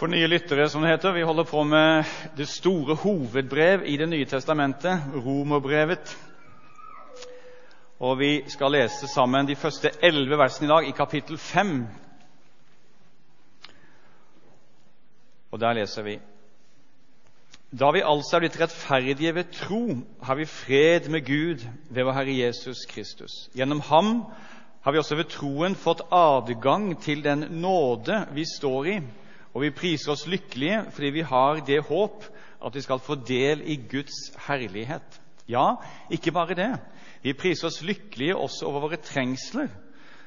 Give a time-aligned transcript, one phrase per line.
[0.00, 4.06] For nye lyttere, som det heter, vi holder på med det store hovedbrev i Det
[4.08, 6.14] nye testamentet, Romerbrevet.
[8.00, 11.84] Og vi skal lese sammen de første elleve versene i dag, i kapittel fem.
[15.52, 16.18] Og der leser vi
[17.80, 19.84] Da vi altså er blitt rettferdige ved tro,
[20.22, 23.50] har vi fred med Gud ved vår Herre Jesus Kristus.
[23.52, 24.24] Gjennom ham
[24.80, 29.00] har vi også ved troen fått adgang til den nåde vi står i
[29.54, 32.24] og vi priser oss lykkelige fordi vi har det håp
[32.66, 35.20] at vi skal få del i Guds herlighet.
[35.48, 35.74] Ja,
[36.10, 36.72] ikke bare det.
[37.22, 39.68] Vi priser oss lykkelige også over våre trengsler,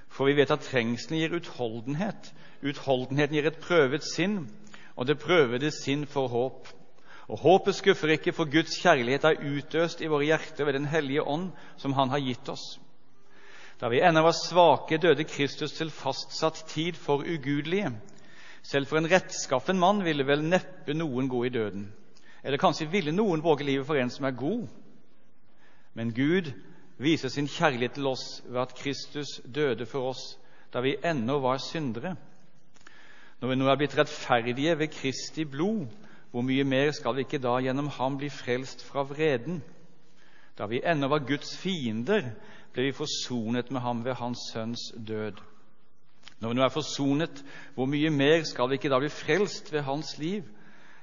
[0.10, 2.34] for vi vet at trengselen gir utholdenhet.
[2.64, 4.48] Utholdenheten gir et prøvet sinn,
[4.96, 6.68] og det prøvede sinn får håp.
[7.28, 11.24] Og Håpet skuffer ikke, for Guds kjærlighet er utøst i våre hjerter ved Den hellige
[11.24, 12.80] ånd, som Han har gitt oss.
[13.80, 17.92] Da vi ennå var svake, døde Kristus til fastsatt tid for ugudelige.
[18.64, 21.90] Selv for en rettskaffen mann ville vel neppe noen gå i døden.
[22.44, 24.68] Eller kanskje ville noen våge livet for en som er god.
[25.94, 26.52] Men Gud
[26.98, 30.24] viser sin kjærlighet til oss ved at Kristus døde for oss
[30.74, 32.16] da vi ennå var syndere.
[33.42, 35.86] Når vi nå er blitt rettferdige ved Kristi blod,
[36.32, 39.62] hvor mye mer skal vi ikke da gjennom ham bli frelst fra vreden?
[40.58, 42.32] Da vi ennå var Guds fiender,
[42.74, 45.38] ble vi forsonet med ham ved Hans Sønns død.
[46.44, 49.86] Når vi nå er forsonet, hvor mye mer skal vi ikke da bli frelst ved
[49.88, 50.44] Hans liv?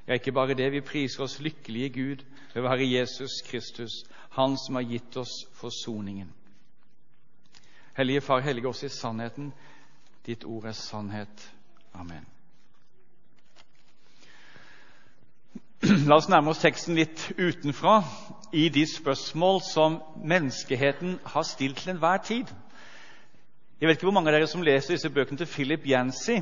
[0.07, 2.25] Ja, ikke bare det, vi priser oss lykkelige Gud
[2.55, 4.05] ved Herre Jesus Kristus,
[4.37, 6.29] Han som har gitt oss forsoningen.
[7.97, 9.53] Hellige Far, hellige oss i sannheten.
[10.27, 11.53] Ditt ord er sannhet.
[11.95, 12.27] Amen.
[15.83, 18.03] La oss nærme oss teksten litt utenfra
[18.53, 22.53] i de spørsmål som menneskeheten har stilt til enhver tid.
[23.81, 26.35] Jeg vet ikke hvor mange av dere som leser disse bøkene til Philip Yancy.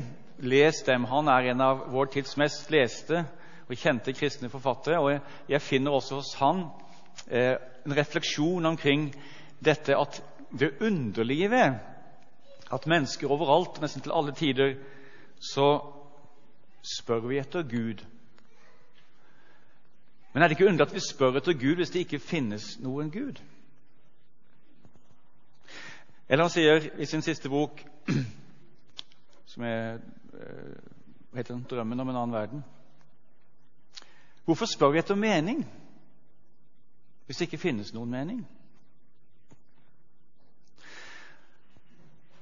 [0.43, 1.05] Les dem.
[1.07, 3.21] Han er en av vår tids mest leste
[3.63, 4.99] og kjente kristne forfattere.
[4.99, 6.65] og Jeg finner også hos han
[7.31, 9.05] eh, en refleksjon omkring
[9.63, 10.19] dette at
[10.51, 11.79] det underlige ved
[12.73, 14.75] at mennesker overalt, nesten til alle tider,
[15.39, 15.79] så
[16.83, 18.03] spør vi etter Gud.
[20.33, 23.11] Men er det ikke underlig at vi spør etter Gud hvis det ikke finnes noen
[23.15, 23.39] Gud?
[26.29, 27.81] Eller han sier i sin siste bok,
[29.49, 29.97] som er,
[30.33, 30.75] eh,
[31.35, 32.63] heter 'Drømmen om en annen verden'
[34.45, 35.65] Hvorfor spør vi etter mening
[37.25, 38.39] hvis det ikke finnes noen mening?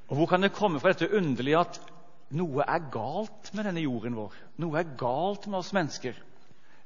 [0.08, 1.82] Og Hvor kan det komme fra dette underlige at
[2.32, 4.34] noe er galt med denne jorden vår?
[4.58, 6.16] Noe er galt med oss mennesker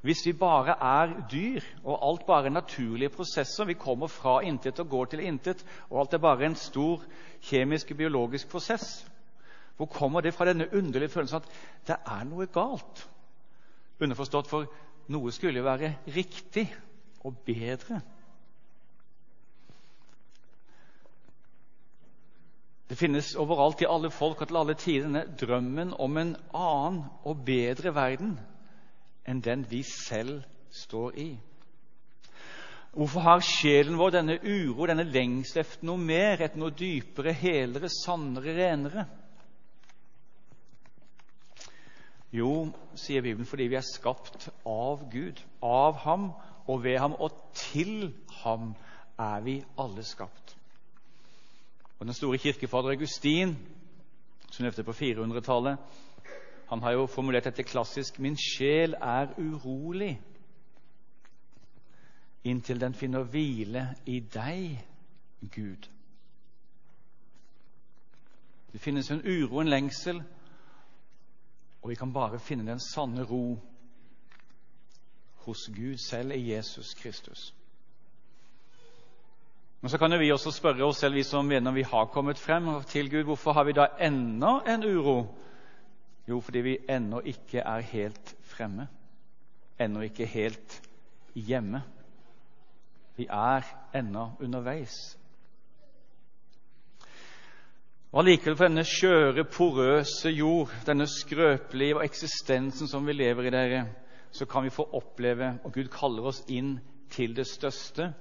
[0.01, 4.79] hvis vi bare er dyr, og alt bare er naturlige prosesser Vi kommer fra intet
[4.79, 7.03] og går til intet, og alt er bare en stor
[7.41, 9.07] kjemisk og biologisk prosess.
[9.78, 11.51] Hvor kommer det fra denne underlige følelsen at
[11.88, 13.07] det er noe galt?
[14.01, 14.66] Underforstått, for
[15.07, 16.66] noe skulle jo være riktig
[17.23, 18.01] og bedre.
[22.90, 27.03] Det finnes overalt i alle folk og til alle tider denne drømmen om en annen
[27.23, 28.40] og bedre verden
[29.25, 31.29] enn den vi selv står i?
[32.91, 37.87] Hvorfor har sjelen vår denne uro, denne lengsel etter noe mer, etter noe dypere, helere,
[37.87, 39.05] sannere, renere?
[42.35, 46.29] Jo, sier Bibelen, fordi vi er skapt av Gud, av ham
[46.67, 48.11] og ved ham, og til
[48.43, 48.73] ham
[49.19, 50.55] er vi alle skapt.
[51.99, 53.55] Og Den store kirkefader Augustin,
[54.51, 55.77] som levde på 400-tallet,
[56.71, 60.21] han har jo formulert dette klassisk 'Min sjel er urolig'
[62.43, 64.87] inntil den finner hvile i deg,
[65.51, 65.89] Gud.
[68.71, 70.23] Det finnes en uro, en lengsel,
[71.81, 73.59] og vi kan bare finne den sanne ro
[75.45, 77.53] hos Gud selv i Jesus Kristus.
[79.81, 82.37] Men så kan jo vi også spørre oss selv, vi som mener vi har kommet
[82.37, 85.35] frem til Gud, hvorfor har vi da ennå en uro
[86.31, 88.87] jo, fordi vi ennå ikke er helt fremme,
[89.79, 90.81] ennå ikke helt
[91.35, 91.83] hjemme.
[93.17, 94.95] Vi er ennå underveis.
[98.11, 103.85] Og Allikevel, for denne skjøre, porøse jord, denne skrøpelige eksistensen som vi lever i, dere,
[104.31, 106.75] så kan vi få oppleve, og Gud kaller oss inn
[107.11, 108.11] til det største,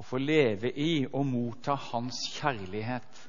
[0.00, 3.26] å få leve i og motta Hans kjærlighet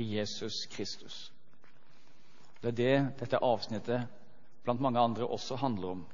[0.00, 1.28] i Jesus Kristus.
[2.62, 4.06] Det er det dette avsnittet
[4.64, 6.06] blant mange andre også handler om.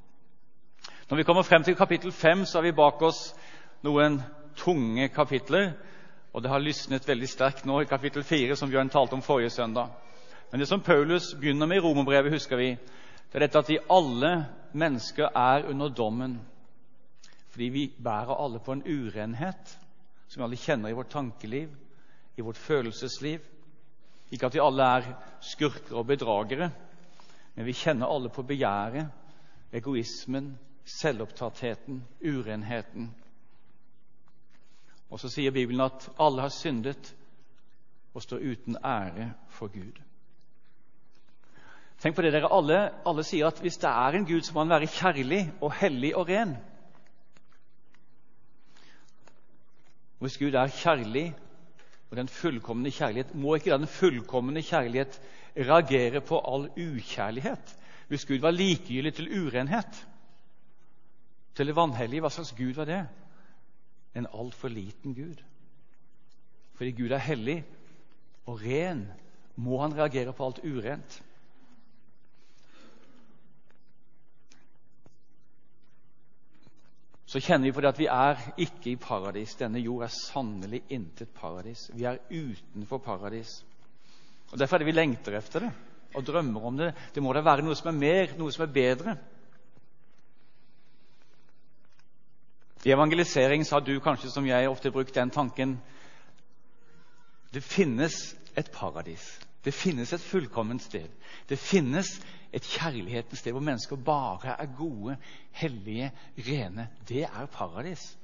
[1.09, 3.35] Når vi kommer frem til kapittel 5, så har vi bak oss
[3.83, 4.21] noen
[4.57, 5.73] tunge kapitler.
[6.33, 9.51] Og det har lysnet veldig sterkt nå i kapittel 4, som Bjørn talte om forrige
[9.51, 9.89] søndag.
[10.51, 12.75] Men det som Paulus begynner med i romerbrevet, husker vi,
[13.31, 14.35] det er dette at vi alle
[14.73, 16.41] mennesker er under dommen
[17.55, 19.77] fordi vi bærer alle på en urenhet
[20.27, 21.69] som vi alle kjenner i vårt tankeliv,
[22.37, 23.39] i vårt følelsesliv.
[24.35, 25.11] Ikke at vi alle er
[25.45, 26.71] skurker og bedragere,
[27.55, 29.13] men vi kjenner alle på begjæret,
[29.73, 33.13] egoismen, selvopptattheten, urenheten.
[35.11, 37.13] Og så sier Bibelen at alle har syndet
[38.15, 40.03] og står uten ære for Gud.
[42.03, 44.65] Tenk på det, dere alle, alle sier at hvis det er en Gud, så må
[44.65, 46.57] han være kjærlig og hellig og ren.
[50.19, 51.29] Hvis Gud er kjærlig
[52.15, 55.17] og den fullkomne kjærlighet, må ikke den fullkomne kjærlighet
[55.57, 57.73] reagere på all ukjærlighet?
[58.09, 60.07] Hvis Gud var likegyldig til urenhet,
[61.55, 63.01] til det vanhellige, hva slags Gud var det?
[64.15, 65.43] En altfor liten Gud.
[66.75, 67.65] Fordi Gud er hellig
[68.47, 69.09] og ren,
[69.57, 71.23] må han reagere på alt urent.
[77.27, 79.57] Så kjenner vi på det at vi er ikke i paradis.
[79.57, 81.89] Denne jord er sannelig intet paradis.
[81.95, 83.63] Vi er utenfor paradis.
[84.53, 85.73] Og Derfor er det vi lengter efter det
[86.15, 86.93] og drømmer om det.
[87.15, 89.17] Det må da være noe som er mer, noe som er bedre.
[92.85, 95.79] I evangelisering har du kanskje som jeg ofte brukt den tanken
[97.55, 99.39] Det finnes et paradis.
[99.65, 101.09] Det finnes et fullkomment sted.
[101.49, 102.21] Det finnes
[102.53, 105.17] et kjærlighetens sted hvor mennesker bare er gode,
[105.53, 106.89] hellige, rene.
[107.09, 108.19] Det er paradis.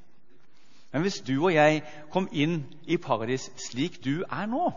[0.92, 4.70] Men hvis du og jeg kom inn i paradis slik du er nå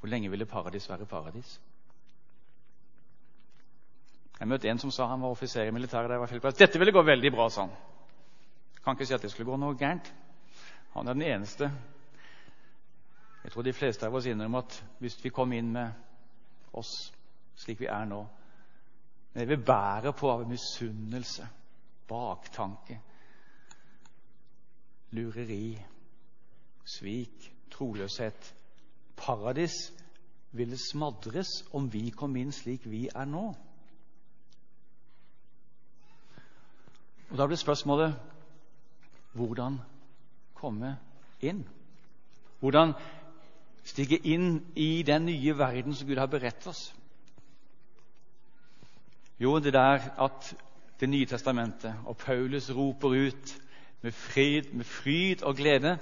[0.00, 1.60] Hvor lenge ville paradis være paradis?
[4.40, 6.08] Jeg møtte en som sa han var offiser i militæret.
[6.08, 6.56] da jeg var feltplass.
[6.58, 7.70] Dette ville gå veldig bra, sa han.
[8.84, 10.12] Kan ikke si at det skulle gå noe gærent.
[10.92, 11.70] Han er den eneste
[13.44, 16.92] jeg tror de fleste av oss innrømmer at hvis vi kom inn med oss
[17.60, 18.22] slik vi er nå
[19.34, 21.48] Det vi bærer på av misunnelse,
[22.06, 23.00] baktanke,
[25.10, 25.74] lureri,
[26.86, 28.54] svik, troløshet
[29.16, 29.74] Paradis
[30.54, 33.42] ville smadres om vi kom inn slik vi er nå.
[37.30, 38.14] Og Da blir spørsmålet
[39.34, 39.80] hvordan
[40.54, 40.96] komme
[41.42, 41.64] inn?
[42.60, 42.94] Hvordan
[43.84, 46.94] stige inn i den nye verden som Gud har beredt oss?
[49.38, 50.54] Jo, det der at
[51.00, 53.62] Det nye testamentet og Paulus roper ut
[54.02, 55.98] med fryd, med fryd og glede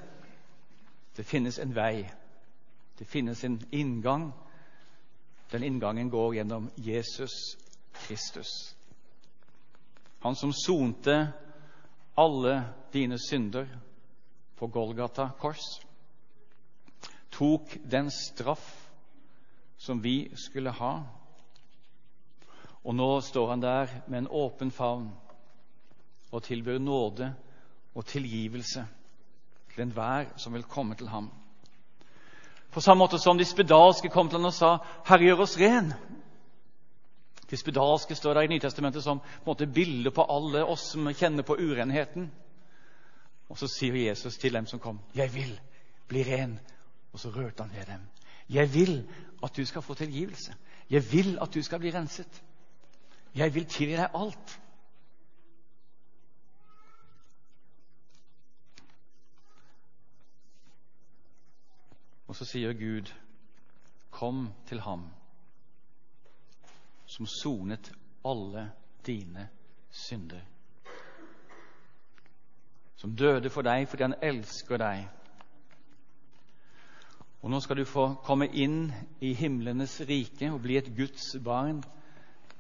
[1.17, 2.11] Det finnes en vei.
[2.99, 4.33] Det finnes en inngang.
[5.53, 7.57] Den inngangen går gjennom Jesus
[7.93, 8.77] Kristus.
[10.23, 11.33] Han som sonte
[12.17, 13.67] alle dine synder
[14.57, 15.81] på Golgata kors
[17.33, 18.91] tok den straff
[19.79, 20.93] som vi skulle ha.
[22.85, 25.11] Og nå står han der med en åpen favn
[26.33, 27.35] og tilbyr nåde
[27.95, 28.87] og tilgivelse
[29.75, 31.31] til enhver som vil komme til ham.
[32.73, 35.93] På samme måte som de spedalske kom til ham og sa 'Herre, gjør oss ren'.
[37.51, 41.15] De spedalske står der i Nytestamentet som på en måte bilde på alle oss som
[41.15, 42.33] kjenner på urenheten.
[43.49, 45.61] Og så sier Jesus til dem som kom, 'Jeg vil
[46.09, 46.61] bli ren
[47.13, 48.01] og så rørte han ved dem.
[48.49, 49.09] 'Jeg vil
[49.43, 50.55] at du skal få tilgivelse.
[50.91, 52.45] Jeg vil at du skal bli renset.
[53.35, 54.61] Jeg vil tilgi deg alt.'
[62.27, 63.13] Og så sier Gud,
[64.11, 65.11] 'Kom til ham
[67.07, 67.93] som sonet
[68.25, 68.73] alle
[69.07, 69.49] dine
[69.91, 70.47] synder.'
[72.97, 75.09] Som døde for deg fordi han elsker deg
[77.43, 81.83] og nå skal du få komme inn i himlenes rike og bli et Guds barn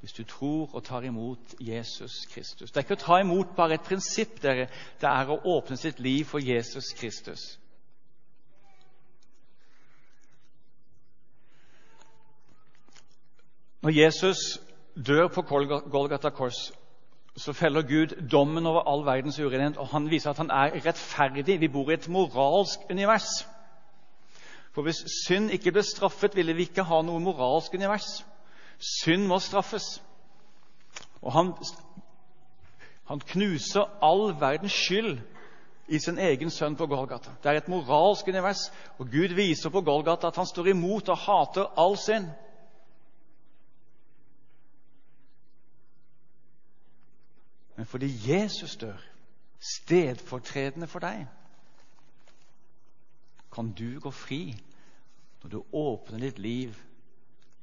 [0.02, 2.70] hvis du tror og tar imot Jesus Kristus.
[2.70, 4.66] Det er ikke å ta imot bare et prinsipp, dere.
[4.98, 7.44] Det er å åpne sitt liv for Jesus Kristus.
[13.82, 14.42] Når Jesus
[15.06, 15.42] dør på
[15.90, 16.72] Golgata kors,
[17.36, 21.60] så feller Gud dommen over all verdens urenhet, og han viser at han er rettferdig.
[21.60, 23.46] Vi bor i et moralsk univers.
[24.72, 28.22] For hvis synd ikke ble straffet, ville vi ikke ha noe moralsk univers.
[28.80, 30.02] Synd må straffes.
[31.22, 31.52] Og han,
[33.10, 35.18] han knuser all verdens skyld
[35.92, 37.34] i sin egen sønn på Golgata.
[37.42, 41.20] Det er et moralsk univers, og Gud viser på Golgata at han står imot og
[41.20, 42.30] hater all synd.
[47.76, 48.98] Men fordi Jesus dør,
[49.60, 51.26] stedfortredende for deg
[53.52, 54.54] kan du gå fri
[55.42, 56.76] når du åpner ditt liv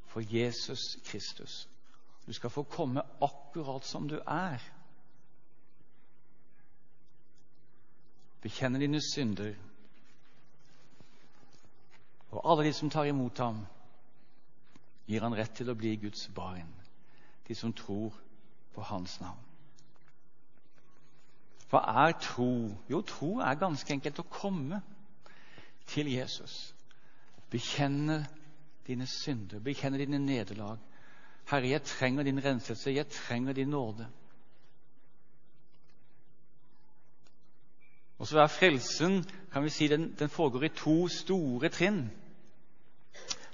[0.09, 1.69] for Jesus Kristus.
[2.27, 4.59] Du skal få komme akkurat som du er.
[8.41, 9.55] Bekjenne dine synder.
[12.31, 13.65] Og alle de som tar imot ham,
[15.07, 16.69] gir han rett til å bli Guds barn.
[17.47, 18.13] De som tror
[18.75, 19.45] på hans navn.
[21.69, 22.51] Hva er tro?
[22.89, 24.81] Jo, tro er ganske enkelt å komme
[25.89, 26.75] til Jesus.
[27.49, 28.27] Bekjenne
[28.87, 30.77] dine synder, bekjenne dine nederlag.
[31.49, 34.07] Herre, jeg trenger din renselse, jeg trenger din nåde.
[38.19, 42.09] Og så er frelsen kan vi si, den, den foregår i to store trinn.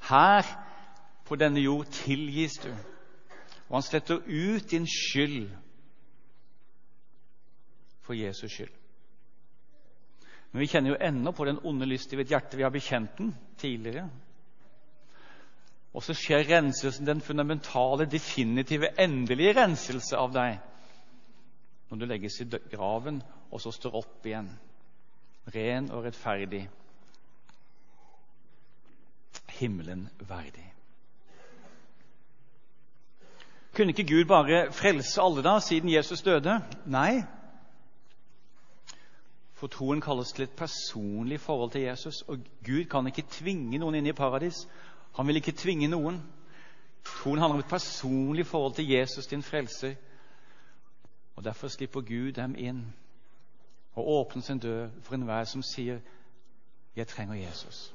[0.10, 0.44] Her
[1.25, 2.72] på denne jord tilgis du,
[3.70, 5.50] og han sletter ut din skyld
[8.01, 8.85] for Jesus skyld.
[10.56, 12.56] Men vi kjenner jo ennå på den onde lyst i vårt hjerte.
[12.56, 14.06] Vi har bekjent den tidligere.
[15.92, 20.56] Og så skjer renselsen, den fundamentale, definitive, endelige renselse av deg
[21.90, 23.20] når du legges i graven
[23.52, 24.48] og så står opp igjen,
[25.52, 26.64] ren og rettferdig,
[29.60, 30.70] himmelen verdig.
[33.76, 36.62] Kunne ikke Gud bare frelse alle da, siden Jesus døde?
[36.88, 37.26] Nei.
[39.65, 43.95] For troen kalles til et personlig forhold til Jesus, og Gud kan ikke tvinge noen
[43.98, 44.60] inn i paradis.
[45.17, 46.19] Han vil ikke tvinge noen.
[47.01, 49.95] Troen handler om et personlig forhold til Jesus, din frelser.
[51.36, 52.84] Og Derfor slipper Gud dem inn
[53.95, 56.00] og åpner sin dør for enhver som sier
[56.95, 57.93] 'Jeg trenger Jesus'.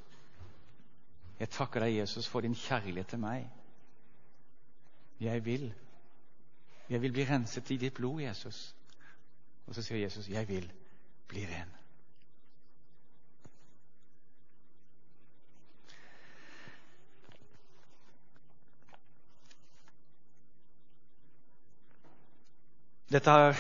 [1.41, 3.51] Jeg takker deg, Jesus, for din kjærlighet til meg.
[5.21, 5.75] Jeg vil.
[6.89, 8.75] Jeg vil bli renset i ditt blod, Jesus.
[9.67, 10.73] Og så sier Jesus, 'Jeg vil
[11.31, 11.77] bli ren'.
[23.11, 23.57] Dette har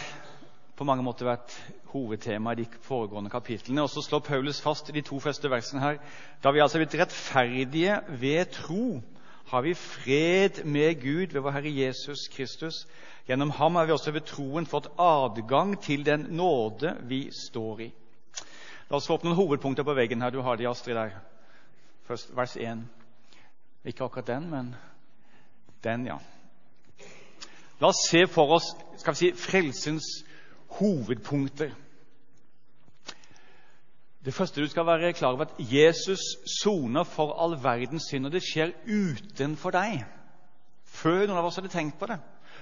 [0.79, 1.55] på mange måter vært
[1.91, 3.83] hovedtema i de foregående kapitlene.
[3.83, 5.99] Og så slår Paulus fast i de to første versene her
[6.43, 9.01] da vi altså er blitt rettferdige ved tro,
[9.51, 12.87] har vi fred med Gud ved vår Herre Jesus Kristus.
[13.27, 17.89] Gjennom ham har vi også ved troen fått adgang til den nåde vi står i.
[18.91, 20.31] La oss få opp noen hovedpunkter på veggen her.
[20.31, 21.19] Du har de, Astrid, der.
[22.07, 22.87] Først vers 1.
[23.91, 24.71] Ikke akkurat den, men
[25.85, 26.19] den, ja.
[27.81, 28.71] La oss se for oss
[29.03, 30.09] skal vi si, frelsens
[30.79, 31.75] hovedpunkter.
[34.25, 36.21] Det første du skal være klar over, at Jesus
[36.63, 38.27] soner for all verdens synd.
[38.27, 40.05] Og det skjer utenfor deg.
[40.85, 42.19] Før noen av oss hadde tenkt på det,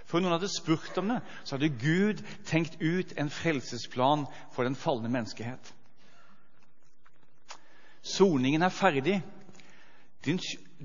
[0.07, 4.77] før noen hadde spurt om det, så hadde Gud tenkt ut en frelsesplan for den
[4.79, 5.73] falne menneskehet.
[8.03, 9.23] Soningen er ferdig.
[10.25, 10.39] Din,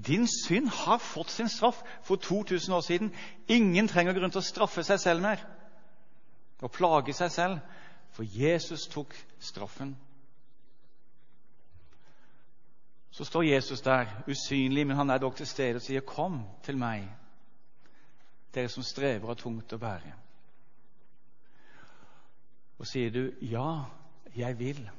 [0.08, 3.14] din, synd har fått sin straff for 2000 år siden.
[3.48, 5.44] Ingen trenger grunn til å straffe seg selv mer
[6.64, 7.58] og plage seg selv,
[8.16, 9.12] for Jesus tok
[9.44, 9.98] straffen.
[13.14, 16.78] Så står Jesus der, usynlig, men han er dog til stede og sier, 'Kom til
[16.78, 17.10] meg,
[18.56, 20.14] dere som strever av tungt å bære.'
[22.80, 23.86] Og sier du, 'Ja,
[24.36, 24.90] jeg vil'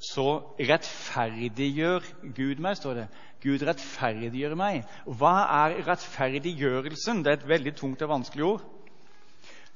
[0.00, 2.00] så rettferdiggjør
[2.36, 3.08] Gud meg, står det.
[3.42, 4.84] Gud rettferdiggjør meg.
[5.04, 5.34] Hva
[5.66, 7.20] er rettferdiggjørelsen?
[7.24, 8.64] Det er et veldig tungt og vanskelig ord.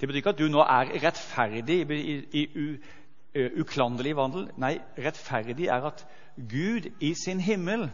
[0.00, 4.48] Det betyr ikke at du nå er rettferdig i, i, i uklanderlig vandel.
[4.56, 6.06] Nei, rettferdig er at
[6.36, 7.90] Gud i sin himmel,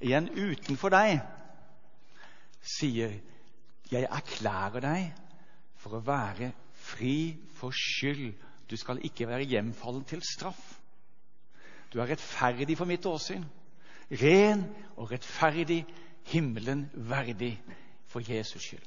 [0.00, 1.20] igjen utenfor deg,
[2.78, 3.12] sier
[3.90, 5.12] 'Jeg erklærer deg
[5.76, 8.34] for å være fri for skyld'.
[8.70, 10.80] Du skal ikke være hjemfallen til straff.
[11.92, 13.44] Du er rettferdig for mitt åsyn.
[14.10, 14.64] Ren
[14.96, 15.86] og rettferdig,
[16.24, 17.62] himmelen verdig
[18.06, 18.82] for Jesus skyld.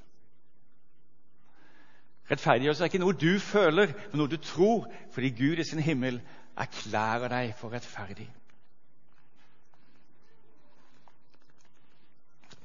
[2.32, 6.22] Rettferdiggjørelse er ikke noe du føler, men noe du tror, fordi Gud i sin himmel
[6.58, 8.28] erklærer deg for rettferdig.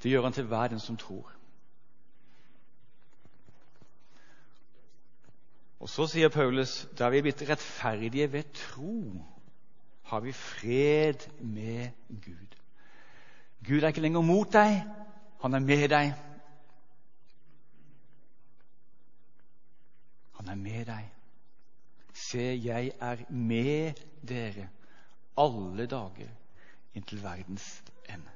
[0.05, 1.33] Det gjør han til hver den som tror.
[5.81, 8.99] Og Så sier Paulus da vi er blitt rettferdige ved tro
[10.13, 12.61] har vi fred med Gud.
[13.65, 14.85] Gud er ikke lenger mot deg,
[15.41, 16.13] han er med deg.
[20.37, 21.11] Han er med deg.
[22.13, 24.69] Se, jeg er med dere
[25.41, 26.29] alle dager
[26.95, 28.31] inntil verdens ende.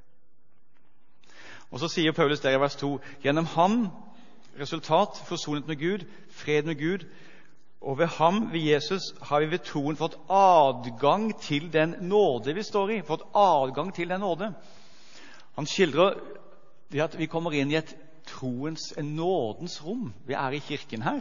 [1.71, 3.89] Og Så sier Paulus der i vers 2.: Gjennom ham,
[4.61, 7.07] resultat, forsonet med Gud, fred med Gud,
[7.81, 12.63] og ved ham, ved Jesus, har vi ved troen fått adgang til den nåde vi
[12.63, 13.03] står i.
[13.03, 14.55] Fått adgang til den nåde.
[15.55, 16.19] Han skildrer
[16.93, 17.97] det at vi kommer inn i et
[18.27, 20.15] troens, en nådens rom.
[20.27, 21.21] Vi er i kirken her.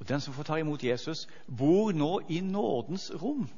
[0.00, 3.48] Og Den som får ta imot Jesus, bor nå i nådens rom.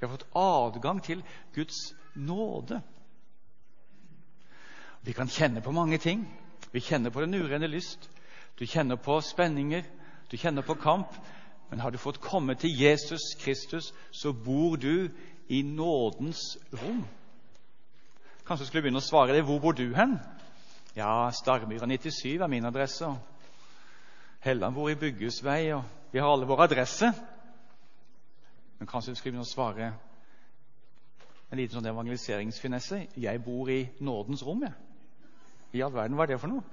[0.00, 1.22] Vi har fått adgang til
[1.54, 2.80] Guds nåde.
[5.02, 6.26] Vi kan kjenne på mange ting.
[6.72, 8.10] Vi kjenner på den urene lyst.
[8.58, 9.82] Du kjenner på spenninger,
[10.30, 11.14] du kjenner på kamp.
[11.70, 15.10] Men har du fått komme til Jesus Kristus, så bor du
[15.48, 17.04] i nådens rom.
[18.48, 20.16] Kanskje skulle begynne å svare deg hvor bor du hen?
[20.96, 23.06] Ja, Starmyra 97 er min adresse.
[23.06, 23.16] og
[24.40, 27.12] Helland bor i Bygghusvei, og vi har alle våre adresse.
[28.78, 29.92] Men kanskje du skulle begynne å svare
[31.50, 33.06] en liten sånn evangeliseringsfinesse.
[33.16, 34.74] Jeg bor i nådens rom, jeg.
[35.72, 36.64] I all verden, hva er det for noe?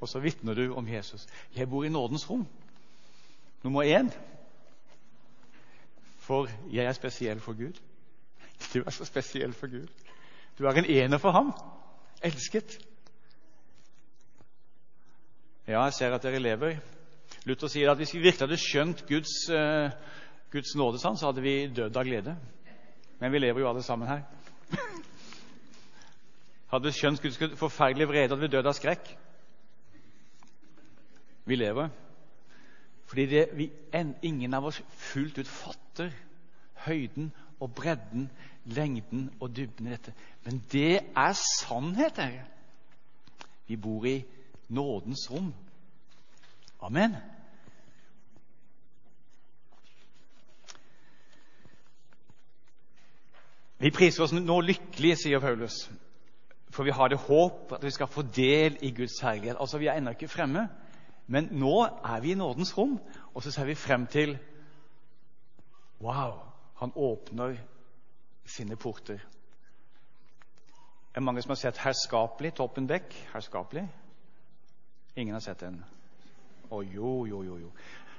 [0.00, 1.26] Og så vitner du om Jesus.
[1.56, 2.46] Jeg bor i nådens rom.
[3.62, 4.10] Nummer én
[6.20, 7.80] For jeg er spesiell for Gud.
[8.74, 9.88] Du er så spesiell for Gud.
[10.58, 11.52] Du er en ener for ham.
[12.22, 12.78] Elsket.
[15.66, 16.76] Ja, jeg ser at dere lever.
[17.44, 19.90] Luther sier at hvis vi virkelig hadde skjønt Guds, uh,
[20.52, 22.36] Guds nåde, sånn, så hadde vi dødd av glede.
[23.20, 24.22] Men vi lever jo alle sammen her.
[26.72, 29.10] Hadde vi skjønt Guds forferdelige vrede, hadde vi dødd av skrekk.
[31.44, 31.90] Vi lever.
[33.10, 33.66] Fordi det, vi,
[34.22, 36.12] ingen av oss fullt ut fatter
[36.86, 38.28] høyden og bredden,
[38.70, 40.14] lengden og dybden i dette.
[40.46, 42.46] Men det er sannhet, dere.
[43.66, 44.22] Vi bor i
[44.68, 45.52] nådens rom.
[46.80, 47.16] Amen.
[53.80, 55.86] Vi priser oss nå lykkelige, sier Paulus,
[56.70, 59.56] for vi har det håp at vi skal få del i Guds herlighet.
[59.60, 60.68] Altså, Vi er ennå ikke fremme,
[61.26, 62.98] men nå er vi i nådens rom,
[63.34, 64.38] og så ser vi frem til
[66.00, 66.40] Wow!
[66.80, 67.56] Han åpner
[68.46, 69.18] sine porter.
[71.10, 73.28] Det er mange som har sett 'Herskapelig' Toppen Beck.
[73.32, 73.88] Herskapelig?
[75.16, 75.84] Ingen har sett den?
[76.70, 77.70] Å oh, jo, jo, jo, jo.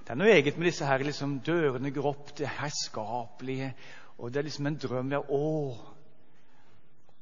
[0.04, 3.74] Det er noe eget med disse her liksom, dørene går opp, det herskapelige.
[4.22, 5.48] Og det er liksom en drøm der Å!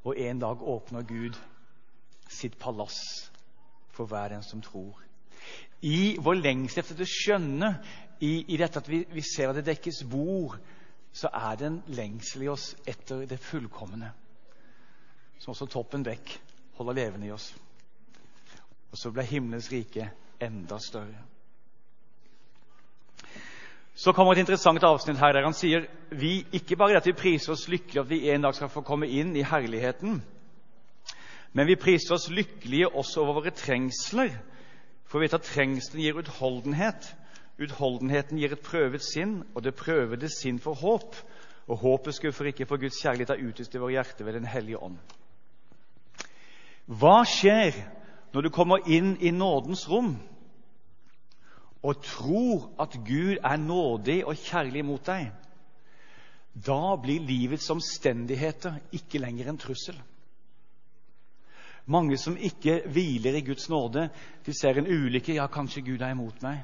[0.04, 1.36] Og en dag åpner Gud
[2.30, 3.00] sitt palass
[3.92, 5.00] for hver den som tror
[5.82, 7.72] i vår lengsel etter det skjønne,
[8.20, 10.58] i, i dette at vi, vi, ser at det dekkes bord,
[11.16, 14.12] så er det en lengsel i oss etter det fullkomne.
[15.40, 16.36] Som også Toppen Beck
[16.76, 17.54] holder levende i oss.
[18.92, 20.10] Og så ble himmelens rike
[20.44, 21.24] enda større.
[23.96, 27.54] Så kommer et interessant avsnitt her der han sier vi ikke bare at vi priser
[27.54, 30.22] oss lykkelige at vi en dag skal få komme inn i herligheten,
[31.54, 34.32] men vi priser oss lykkelige også over våre trengsler
[35.10, 37.08] for vi vet at trengselen gir utholdenhet.
[37.60, 41.18] Utholdenheten gir et prøvet sinn, og det prøvede sinn for håp.
[41.70, 44.78] Og håpet skuffer ikke, for Guds kjærlighet er utøst i våre hjerter ved Den hellige
[44.78, 45.00] ånd.
[46.86, 47.74] Hva skjer
[48.34, 50.16] når du kommer inn i nådens rom
[51.84, 55.30] og tror at Gud er nådig og kjærlig mot deg?
[56.66, 60.00] Da blir livets omstendigheter ikke lenger en trussel.
[61.90, 64.10] Mange som ikke hviler i Guds nåde,
[64.46, 65.34] de ser en ulykke.
[65.34, 66.60] Ja, kanskje Gud er imot meg.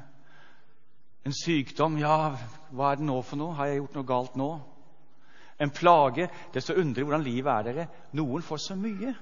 [1.26, 1.98] En sykdom.
[1.98, 2.36] Ja,
[2.70, 3.56] hva er det nå for noe?
[3.58, 4.50] Har jeg gjort noe galt nå?
[5.62, 6.28] En plage.
[6.54, 7.88] Det er så underlig hvordan livet er dere.
[8.20, 9.16] Noen får så mye.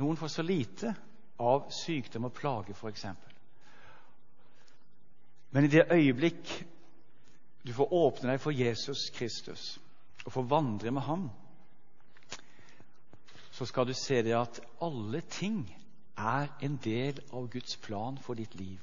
[0.00, 0.94] Noen får så lite
[1.38, 3.06] av sykdom og plage, f.eks.
[5.52, 6.52] Men i det øyeblikk
[7.66, 9.78] du får åpne deg for Jesus Kristus
[10.24, 11.30] og får vandre med ham,
[13.52, 15.66] så skal du se det at alle ting
[16.18, 18.78] er en del av Guds plan for ditt liv.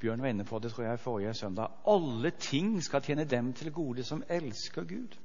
[0.00, 1.72] Bjørn var inne på det tror jeg forrige søndag.
[1.88, 5.16] Alle ting skal tjene dem til gode som elsker Gud.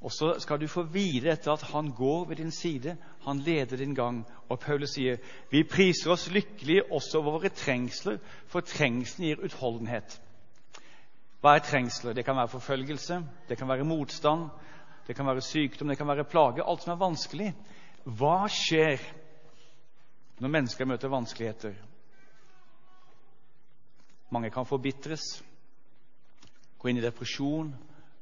[0.00, 3.76] Og så skal du få hvile etter at han går ved din side, han leder
[3.76, 4.22] din gang.
[4.48, 8.16] Og Paulus sier vi priser oss lykkelige også over våre trengsler,
[8.48, 10.16] for trengselen gir utholdenhet.
[11.40, 12.16] Hva er trengsler?
[12.16, 14.48] Det kan være forfølgelse, det kan være motstand,
[15.06, 16.64] det kan være sykdom, det kan være plage.
[16.64, 17.52] Alt som er vanskelig.
[18.04, 19.00] Hva skjer
[20.40, 21.74] når mennesker møter vanskeligheter?
[24.30, 25.42] Mange kan forbitres,
[26.78, 27.74] gå inn i depresjon,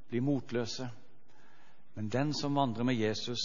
[0.08, 0.88] bli motløse.
[1.98, 3.40] Men den som vandrer med Jesus,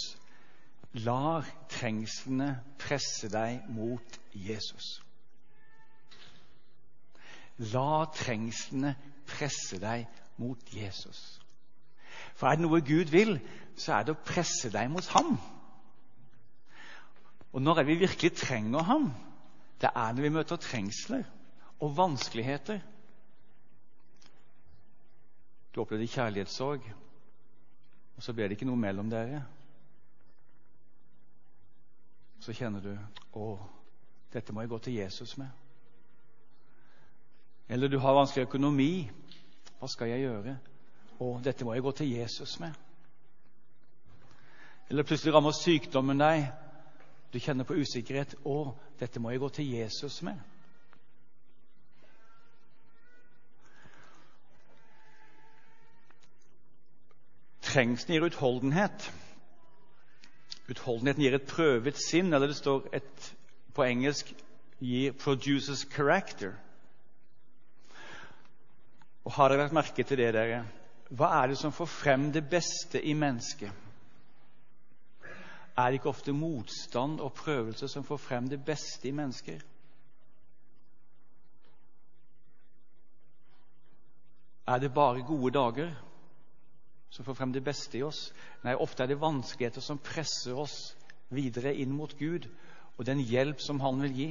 [1.02, 5.00] lar trengslene presse deg mot Jesus.
[7.74, 8.94] La trengslene
[9.26, 10.06] presse deg
[10.38, 11.24] mot Jesus.
[12.38, 13.40] For er det noe Gud vil,
[13.74, 15.34] så er det å presse deg mot ham.
[17.50, 19.10] Og når er det vi virkelig trenger ham?
[19.82, 21.26] Det er når vi møter trengsler
[21.82, 22.78] og vanskeligheter.
[25.74, 26.86] Du opplevde kjærlighetssorg,
[28.16, 29.42] og så ble det ikke noe mellom dere.
[32.44, 32.92] Så kjenner du
[33.40, 33.56] å,
[34.32, 35.48] dette må jeg gå til Jesus med.
[37.68, 39.08] Eller du har vanskelig økonomi.
[39.80, 40.56] Hva skal jeg gjøre?
[41.20, 42.74] Å, dette må jeg gå til Jesus med.
[44.90, 46.44] Eller plutselig rammer sykdommen deg.
[47.32, 48.36] Du kjenner på usikkerhet.
[48.44, 50.38] Å, dette må jeg gå til Jesus med.
[57.74, 59.12] Trengselen gir utholdenhet.
[60.70, 63.30] Utholdenheten gir et prøvet sinn, eller det står et,
[63.74, 64.30] på engelsk
[64.78, 66.54] gir 'produces character'.
[69.24, 70.64] Og Har dere lagt merke til det, dere?
[71.10, 73.72] Hva er det som får frem det beste i mennesket?
[75.76, 79.60] Er det ikke ofte motstand og prøvelse som får frem det beste i mennesker?
[84.66, 86.03] Er det bare gode dager
[87.14, 88.32] som får frem det beste i oss?
[88.66, 90.96] Nei, ofte er det vanskeligheter som presser oss
[91.30, 92.48] videre inn mot Gud
[92.96, 94.26] og den hjelp som Han vil gi.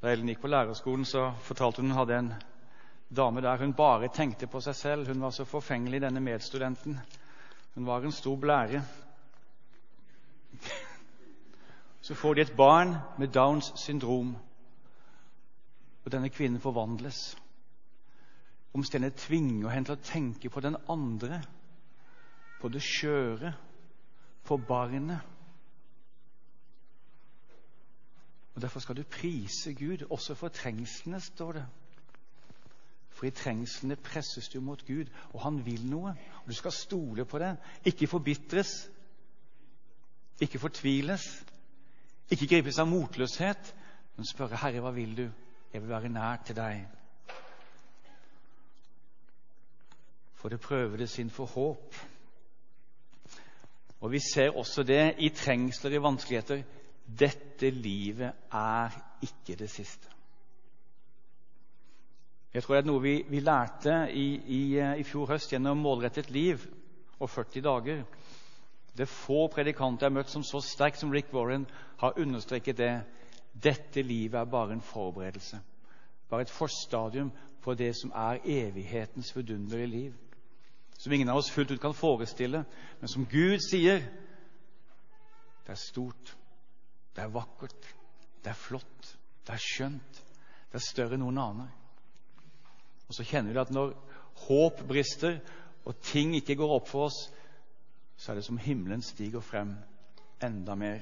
[0.00, 2.30] Da Ellen gikk på lærerskolen, så fortalte hun hun hadde en
[3.10, 5.10] dame der hun bare tenkte på seg selv.
[5.10, 7.00] Hun var så forfengelig, denne medstudenten.
[7.74, 8.84] Hun var en stor blære.
[12.00, 14.36] Så får de et barn med Downs syndrom,
[16.04, 17.36] og denne kvinnen forvandles.
[18.74, 21.40] Omstendighet tvinger henne til å tenke på den andre,
[22.60, 23.52] på det skjøre,
[24.46, 25.20] på barnet.
[28.54, 31.66] Og Derfor skal du prise Gud, også for trengslene, står det.
[33.10, 36.14] For i trengslene presses du mot Gud, og han vil noe.
[36.42, 37.56] Og Du skal stole på det.
[37.84, 38.90] Ikke forbitres.
[40.40, 41.26] Ikke fortviles.
[42.30, 43.74] Ikke gripes av motløshet,
[44.16, 45.30] men spørre 'Herre, hva vil du?'
[45.72, 46.86] Jeg vil være nær til deg.
[50.40, 51.94] For det prøver det sin for håp.
[54.00, 56.62] Og vi ser også det i trengsler, i vanskeligheter.
[57.20, 60.08] Dette livet er ikke det siste.
[62.54, 66.32] Jeg tror det er noe vi, vi lærte i, i, i, fjor høst gjennom Målrettet
[66.34, 66.64] liv
[67.20, 68.00] og 40 dager.
[68.96, 71.68] Det er få predikanter jeg har møtt som så sterkt som Rick Warren
[72.00, 72.94] har understreket det.
[73.52, 75.60] Dette livet er bare en forberedelse.
[76.30, 77.30] Bare et forstadium
[77.62, 80.18] på det som er evighetens vidunderlige liv.
[81.00, 82.64] Som ingen av oss fullt ut kan forestille,
[83.00, 84.02] men som Gud sier
[85.64, 86.34] det er stort,
[87.16, 87.86] det er vakkert,
[88.44, 89.12] det er flott,
[89.46, 90.18] det er skjønt,
[90.68, 91.70] det er større enn noen aner.
[93.08, 93.94] Og så kjenner vi at når
[94.44, 95.38] håp brister,
[95.88, 97.22] og ting ikke går opp for oss,
[98.20, 99.72] så er det som himmelen stiger frem
[100.44, 101.00] enda mer.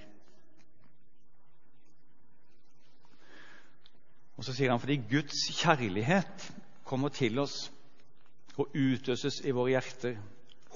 [4.39, 6.47] Og så sier han fordi Guds kjærlighet
[6.87, 7.65] kommer til oss
[8.59, 10.19] og utøses i våre hjerter.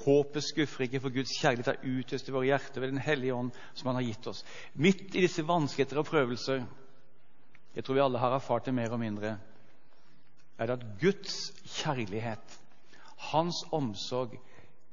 [0.03, 3.51] Håpet skuffer ikke, for Guds kjærlighet er utøst i våre hjerter ved Den hellige ånd,
[3.75, 4.45] som Han har gitt oss.
[4.75, 6.65] Midt i disse vanskeligheter og prøvelser
[7.75, 9.39] Jeg tror vi alle har erfart det mer og mindre
[10.63, 12.59] er det at Guds kjærlighet,
[13.33, 14.39] hans omsorg,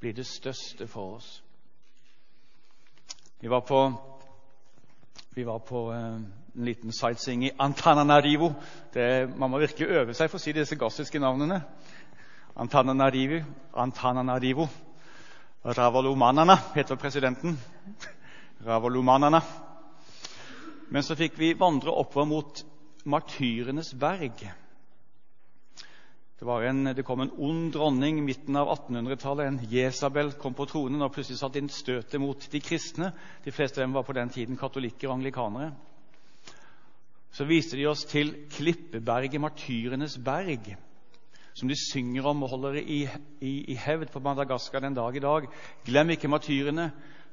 [0.00, 1.42] blir det største for oss.
[3.40, 3.80] Vi var på,
[5.34, 6.14] vi var på eh,
[6.56, 8.52] en liten sightseeing i Antananarivo.
[8.94, 11.60] Det, man må virkelig øve seg for å si disse gassiske navnene.
[12.60, 13.40] Antananarivo,
[13.72, 14.68] Antananarivo.
[15.64, 17.58] Ravalomanana heter presidenten.
[18.64, 19.40] Ravalomanana.
[20.88, 22.60] Men så fikk vi vandre oppover mot
[23.08, 24.42] Martyrenes berg.
[26.40, 29.48] Det, en, det, kom en ond dronning midten av 1800-tallet.
[29.48, 33.14] En Jesabel kom på tronen og plutselig satte inn støtet mot de kristne.
[33.44, 35.72] De fleste av dem var på den tiden katolikker og anglikanere.
[37.32, 40.74] Så viste de oss til Klippeberget, martyrenes berg,
[41.60, 43.00] som de synger om og holder i,
[43.44, 45.48] i, i hevd på Madagaskar den dag i dag.
[45.84, 46.90] Glem ikke matyrene.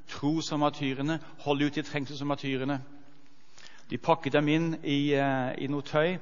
[0.08, 1.18] Tro som matyrene.
[1.44, 2.82] Hold ut i trengsel som matyrene.
[3.88, 6.18] De pakket dem inn i, eh, i noe tøy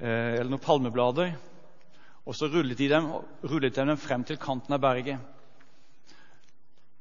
[0.00, 1.32] Eh, eller noen palmeblader.
[2.28, 3.08] Og så rullet de, dem,
[3.42, 5.18] rullet de dem frem til kanten av berget.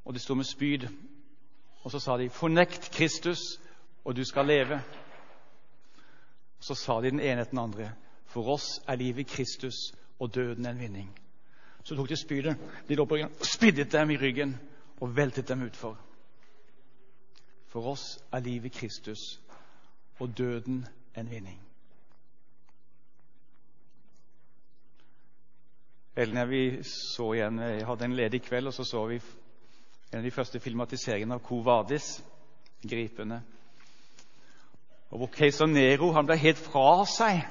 [0.06, 0.88] Og de sto med spyd.
[1.84, 3.60] Og så sa de, 'Fornekt Kristus,
[4.06, 4.82] og du skal leve.'
[6.58, 7.91] Og så sa de den ene etter den andre,
[8.28, 9.76] 'For oss er livet Kristus
[10.20, 11.20] og døden en vinning.'
[11.84, 12.58] Så tok de spydet,
[12.90, 14.58] de lå på ryggen, spiddet dem i ryggen
[15.02, 15.98] og veltet dem utfor.
[17.68, 19.40] For oss er livet Kristus
[20.20, 20.88] og døden
[21.18, 21.62] en vinning.
[26.18, 29.22] Ellen og vi så igjen, jeg hadde en ledig kveld, og så så vi
[30.12, 32.24] en av de første filmatiseringene av Co Vadis.
[32.90, 33.42] Gripende.
[35.10, 37.42] Og hvor keiser Nero han ble helt fra seg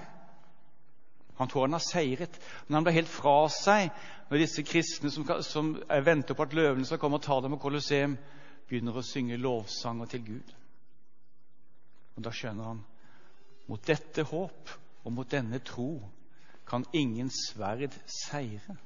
[1.37, 2.39] Han tror han har seiret.
[2.67, 3.91] Men han blir helt fra seg
[4.31, 5.75] når disse kristne som, som
[6.07, 8.17] venter på at løvene skal komme og ta dem på Colosseum,
[8.67, 10.55] begynner å synge lovsanger til Gud.
[12.17, 12.83] Og Da skjønner han
[13.69, 14.73] mot dette håp
[15.05, 15.91] og mot denne tro
[16.67, 18.77] kan ingen sverd seire.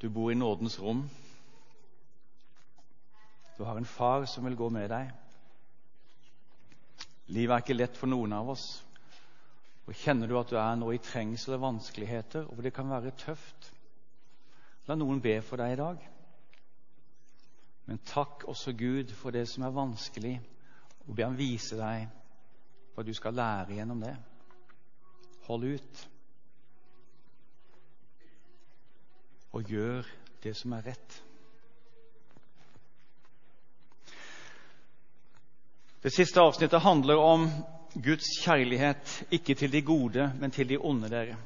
[0.00, 1.10] Du bor i nådens rom.
[3.58, 5.12] Du har en far som vil gå med deg.
[7.26, 8.66] Livet er ikke lett for noen av oss.
[9.86, 13.14] Og Kjenner du at du er nå i trengsel og vanskeligheter, og det kan være
[13.18, 13.70] tøft,
[14.86, 16.04] la noen be for deg i dag.
[17.86, 20.36] Men takk også Gud for det som er vanskelig,
[21.06, 22.08] og be ham vise deg
[22.94, 24.14] hva du skal lære gjennom det.
[25.46, 26.06] Hold ut.
[29.52, 30.06] Og gjør
[30.42, 31.22] det som er rett.
[36.02, 37.48] Det siste avsnittet handler om
[37.94, 41.36] Guds kjærlighet, ikke til de gode, men til de onde dere.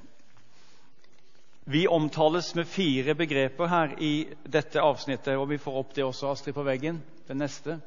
[1.65, 6.33] Vi omtales med fire begreper her i dette avsnittet, og vi får opp det også,
[6.33, 7.03] Astrid, på veggen.
[7.29, 7.79] Det neste.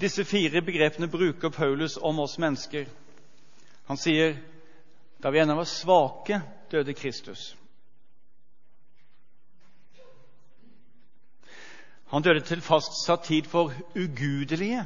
[0.00, 2.88] Disse fire begrepene bruker Paulus om oss mennesker.
[3.86, 4.34] Han sier
[5.22, 6.40] da vi ennå var svake,
[6.70, 7.54] døde Kristus.
[12.12, 14.84] Han døde til fastsatt tid for ugudelige.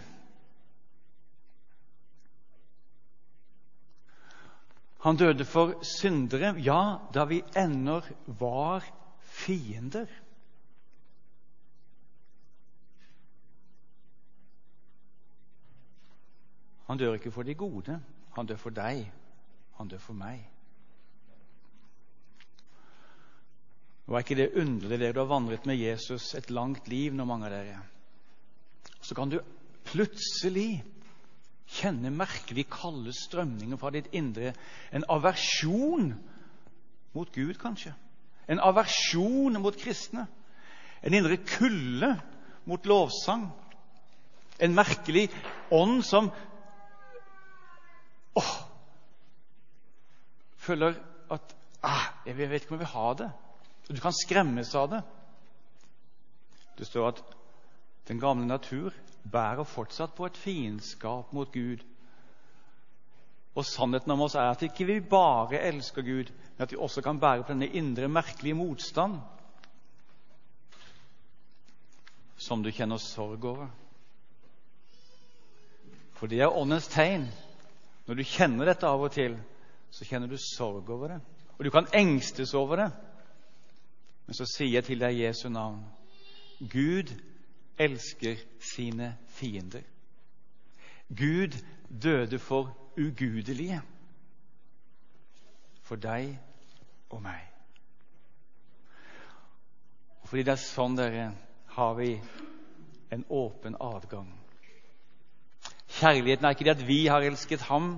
[5.01, 8.85] Han døde for syndere, ja, da vi ennå var
[9.21, 10.07] fiender.
[16.89, 18.01] Han dør ikke for de gode.
[18.35, 19.13] Han dør for deg.
[19.77, 20.41] Han dør for meg.
[24.09, 25.13] Og er ikke det underlig, dere?
[25.13, 27.81] Du har vandret med Jesus et langt liv når mange av dere.
[29.05, 29.37] Så kan du
[29.85, 30.83] plutselig
[31.69, 34.55] kjenne merkelig kalde strømninger fra ditt indre.
[34.97, 36.15] En aversjon
[37.13, 37.93] mot Gud, kanskje.
[38.49, 40.25] En aversjon mot kristne.
[41.05, 42.15] En indre kulde
[42.65, 43.51] mot lovsang.
[44.59, 45.29] En merkelig
[45.71, 46.31] ånd som
[48.39, 48.55] åh,
[50.57, 50.97] føler
[51.31, 53.29] at ah, Jeg vet ikke om jeg vil ha det.
[53.89, 55.03] Så du kan skremmes av det.
[56.77, 57.23] Det står at
[58.09, 58.93] den gamle natur
[59.25, 61.81] bærer fortsatt på et fiendskap mot Gud.
[63.57, 67.03] Og sannheten om oss er at ikke vi bare elsker Gud, men at vi også
[67.03, 69.17] kan bære på denne indre, merkelige motstand
[72.39, 73.73] som du kjenner sorg over.
[76.21, 77.25] For det er åndens tegn.
[78.05, 79.41] Når du kjenner dette av og til,
[79.91, 81.21] så kjenner du sorg over det.
[81.57, 82.91] Og du kan engstes over det.
[84.29, 85.81] Men så sier jeg til deg Jesu navn
[86.61, 87.15] Gud
[87.81, 89.87] elsker sine fiender.
[91.09, 91.57] Gud
[92.03, 93.79] døde for ugudelige.
[95.81, 96.35] For deg
[97.09, 97.47] og meg.
[100.21, 101.31] Og fordi det er sånn, dere,
[101.79, 102.11] har vi
[103.15, 104.29] en åpen adgang.
[106.03, 107.95] Kjærligheten er ikke det at vi har elsket ham,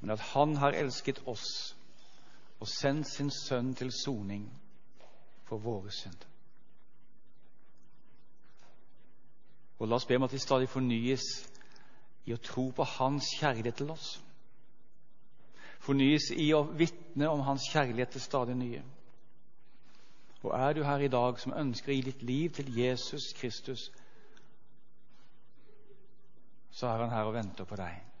[0.00, 1.46] men at han har elsket oss
[2.58, 4.48] og sendt sin sønn til soning
[5.44, 6.30] for våre synder.
[9.78, 11.24] Og La oss be om at vi stadig fornyes
[12.24, 14.14] i å tro på Hans kjærlighet til oss.
[15.84, 18.84] Fornyes i å vitne om Hans kjærlighet til stadig nye.
[20.44, 23.90] Og er du her i dag som ønsker å gi ditt liv til Jesus Kristus,
[26.74, 28.13] så er han her og venter på deg.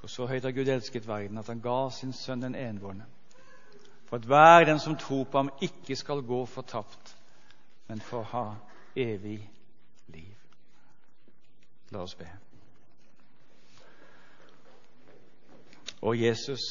[0.00, 3.04] For så høyt har Gud elsket verden, at han ga sin sønn den enbårne,
[4.08, 7.16] for at hver den som tror på ham, ikke skal gå fortapt,
[7.88, 8.46] men få ha
[8.96, 9.38] evig
[10.08, 10.36] liv.
[11.90, 12.26] La oss be.
[16.00, 16.64] Å Jesus,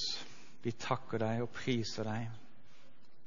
[0.63, 2.29] vi takker deg og priser deg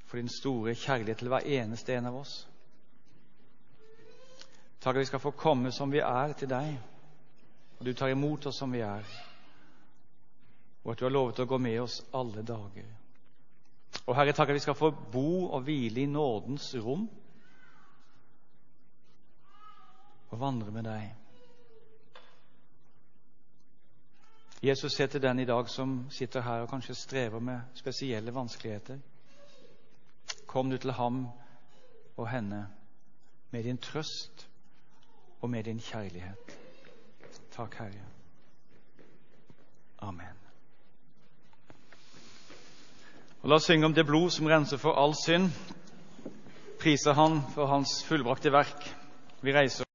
[0.08, 2.32] for din store kjærlighet til hver eneste en av oss.
[4.82, 6.74] Takk at vi skal få komme som vi er, til deg,
[7.78, 9.06] og du tar imot oss som vi er
[10.84, 12.86] og at du har lovet å gå med oss alle dager.
[14.06, 17.08] Og Herre, takk at vi skal få bo og hvile i nådens rom
[20.32, 21.10] og vandre med deg.
[24.62, 28.98] Jesus ser til den i dag som sitter her og kanskje strever med spesielle vanskeligheter.
[30.46, 31.26] Kom du til ham
[32.16, 32.66] og henne
[33.50, 34.48] med din trøst
[35.40, 36.58] og med din kjærlighet.
[37.52, 38.06] Takk, Herre.
[39.98, 40.41] Amen.
[43.42, 45.48] Og La oss synge om det blod som renser for all synd.
[46.78, 48.84] Priser Han for Hans fullbrakte verk.
[49.42, 49.91] Vi reiser